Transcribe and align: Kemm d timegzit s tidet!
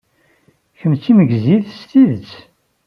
Kemm 0.79 0.93
d 0.95 0.99
timegzit 1.03 1.65
s 1.79 1.81
tidet! 1.89 2.31